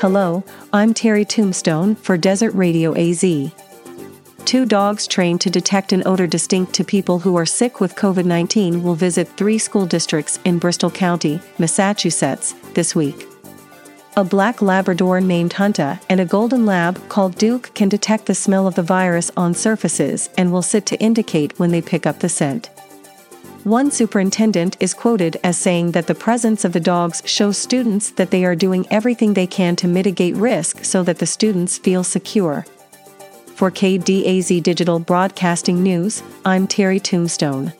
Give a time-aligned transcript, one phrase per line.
[0.00, 3.50] Hello, I'm Terry Tombstone for Desert Radio AZ.
[4.44, 8.24] Two dogs trained to detect an odor distinct to people who are sick with COVID
[8.24, 13.26] 19 will visit three school districts in Bristol County, Massachusetts, this week.
[14.16, 18.68] A black Labrador named Hunter and a golden lab called Duke can detect the smell
[18.68, 22.28] of the virus on surfaces and will sit to indicate when they pick up the
[22.28, 22.70] scent.
[23.68, 28.30] One superintendent is quoted as saying that the presence of the dogs shows students that
[28.30, 32.64] they are doing everything they can to mitigate risk so that the students feel secure.
[33.56, 37.74] For KDAZ Digital Broadcasting News, I'm Terry Tombstone.